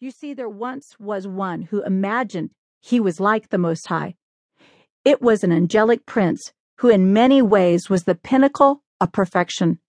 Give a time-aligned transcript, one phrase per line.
[0.00, 4.14] You see, there once was one who imagined he was like the Most High.
[5.04, 9.80] It was an angelic prince who, in many ways, was the pinnacle of perfection.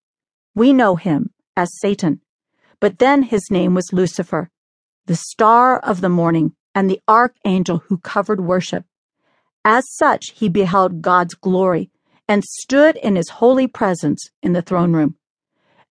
[0.55, 2.21] We know him as Satan,
[2.79, 4.49] but then his name was Lucifer,
[5.05, 8.85] the star of the morning and the archangel who covered worship.
[9.63, 11.91] As such, he beheld God's glory
[12.27, 15.17] and stood in his holy presence in the throne room.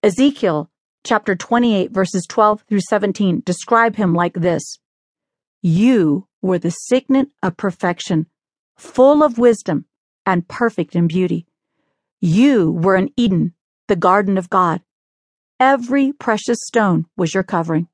[0.03, 0.71] Ezekiel
[1.09, 4.77] chapter 28, verses 12 through 17 describe him like this
[5.63, 8.27] You were the signet of perfection,
[8.77, 9.87] full of wisdom
[10.27, 11.47] and perfect in beauty.
[12.21, 13.55] You were in Eden,
[13.87, 14.83] the garden of God.
[15.59, 17.89] Every precious stone was your covering,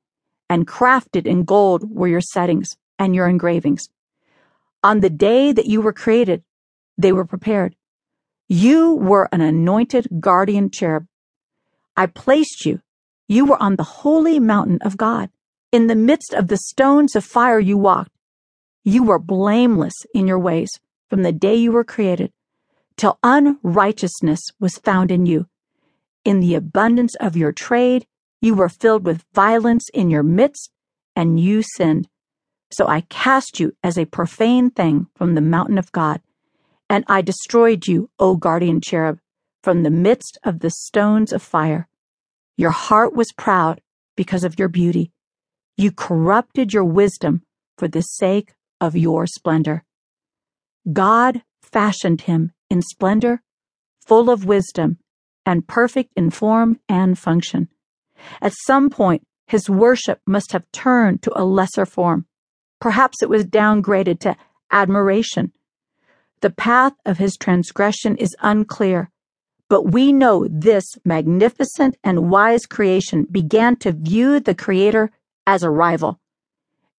[0.49, 3.87] and crafted in gold were your settings and your engravings.
[4.83, 6.43] On the day that you were created,
[6.97, 7.77] they were prepared.
[8.49, 11.05] You were an anointed guardian cherub.
[11.95, 12.81] I placed you
[13.27, 15.29] you were on the holy mountain of God.
[15.71, 18.11] In the midst of the stones of fire you walked.
[18.83, 20.69] You were blameless in your ways
[21.09, 22.31] from the day you were created
[22.97, 25.47] till unrighteousness was found in you.
[26.23, 28.07] In the abundance of your trade,
[28.41, 30.71] you were filled with violence in your midst,
[31.15, 32.07] and you sinned.
[32.71, 36.21] So I cast you as a profane thing from the mountain of God,
[36.89, 39.19] and I destroyed you, O guardian cherub,
[39.61, 41.87] from the midst of the stones of fire.
[42.57, 43.81] Your heart was proud
[44.15, 45.11] because of your beauty.
[45.77, 47.43] You corrupted your wisdom
[47.77, 49.83] for the sake of your splendor.
[50.91, 53.41] God fashioned him in splendor,
[54.05, 54.99] full of wisdom,
[55.45, 57.69] and perfect in form and function.
[58.41, 62.25] At some point, his worship must have turned to a lesser form.
[62.79, 64.37] Perhaps it was downgraded to
[64.71, 65.51] admiration.
[66.41, 69.09] The path of his transgression is unclear,
[69.69, 75.11] but we know this magnificent and wise creation began to view the Creator
[75.47, 76.19] as a rival.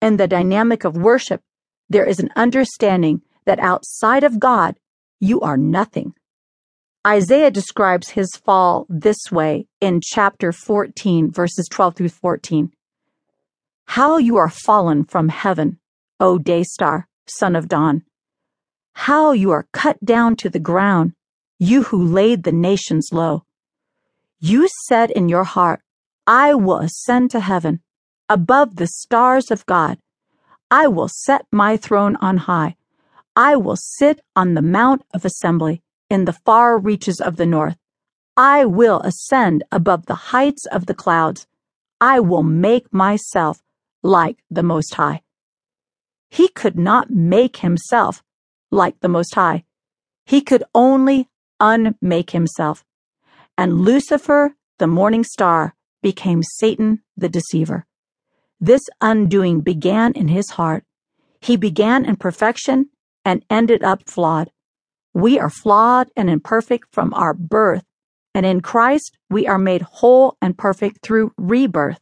[0.02, 1.42] In the dynamic of worship,
[1.90, 4.76] there is an understanding that outside of God,
[5.20, 6.14] you are nothing.
[7.06, 12.72] Isaiah describes his fall this way in chapter 14, verses 12 through 14.
[13.88, 15.80] How you are fallen from heaven,
[16.20, 18.04] O day star, son of dawn.
[18.94, 21.14] How you are cut down to the ground,
[21.60, 23.44] you who laid the nations low.
[24.40, 25.82] You said in your heart,
[26.28, 27.82] I will ascend to heaven,
[28.28, 29.98] above the stars of God.
[30.70, 32.76] I will set my throne on high.
[33.36, 37.78] I will sit on the mount of assembly in the far reaches of the north.
[38.38, 41.48] I will ascend above the heights of the clouds.
[42.02, 43.62] I will make myself
[44.04, 45.22] like the Most High.
[46.30, 48.24] He could not make himself
[48.72, 49.64] like the Most High.
[50.26, 51.30] He could only
[51.60, 52.84] unmake himself.
[53.58, 57.86] And Lucifer, the morning star, became Satan the deceiver.
[58.60, 60.84] This undoing began in his heart.
[61.40, 62.90] He began in perfection
[63.24, 64.52] and ended up flawed.
[65.14, 67.84] We are flawed and imperfect from our birth,
[68.34, 72.00] and in Christ we are made whole and perfect through rebirth.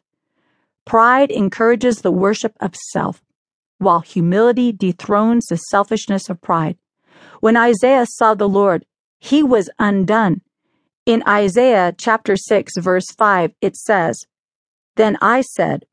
[0.85, 3.23] Pride encourages the worship of self,
[3.77, 6.77] while humility dethrones the selfishness of pride.
[7.39, 8.85] When Isaiah saw the Lord,
[9.23, 10.41] he was undone.
[11.05, 14.25] In Isaiah chapter 6, verse 5, it says,
[14.97, 15.85] Then I said,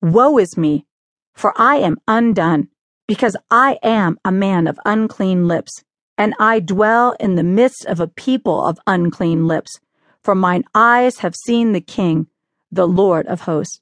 [0.00, 0.86] Woe is me,
[1.34, 2.68] for I am undone,
[3.08, 5.82] because I am a man of unclean lips,
[6.16, 9.80] and I dwell in the midst of a people of unclean lips,
[10.22, 12.28] for mine eyes have seen the King,
[12.70, 13.80] the Lord of hosts.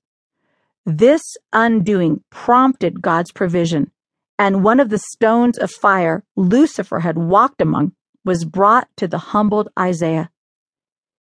[0.87, 1.21] This
[1.53, 3.91] undoing prompted God's provision,
[4.39, 7.93] and one of the stones of fire Lucifer had walked among
[8.25, 10.31] was brought to the humbled Isaiah.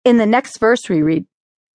[0.05, 1.27] In the next verse we read,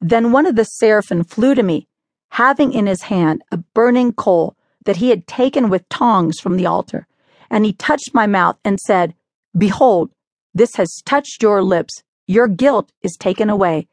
[0.01, 1.87] Then one of the seraphim flew to me,
[2.31, 6.65] having in his hand a burning coal that he had taken with tongs from the
[6.65, 7.07] altar.
[7.49, 9.13] And he touched my mouth and said,
[9.55, 10.11] Behold,
[10.53, 12.03] this has touched your lips.
[12.25, 13.87] Your guilt is taken away,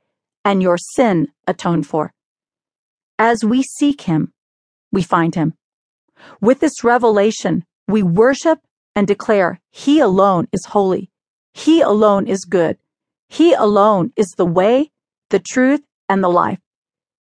[0.44, 2.12] and your sin atoned for.
[3.18, 4.32] As we seek him,
[4.90, 5.54] we find him.
[6.40, 8.60] With this revelation, we worship
[9.00, 11.10] and declare He alone is holy.
[11.54, 12.76] He alone is good.
[13.30, 14.90] He alone is the way,
[15.30, 16.58] the truth, and the life.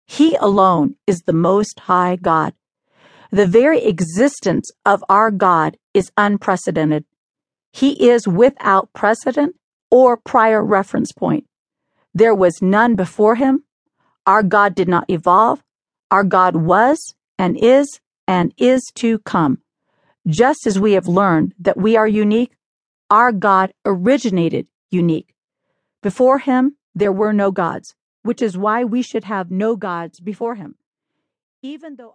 [0.05, 2.55] He alone is the Most High God.
[3.31, 7.05] The very existence of our God is unprecedented.
[7.73, 9.55] He is without precedent
[9.93, 11.47] or prior reference point.
[12.13, 13.63] There was none before him.
[14.27, 15.63] Our God did not evolve.
[16.11, 19.63] Our God was and is and is to come.
[20.27, 22.57] Just as we have learned that we are unique,
[23.11, 25.35] our God originated unique.
[26.03, 30.55] Before him, there were no gods, which is why we should have no gods before
[30.55, 30.77] him.
[31.63, 32.09] Even though